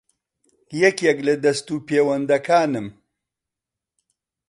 [0.83, 2.87] یەکێک لە دەستوپێوەندەکانم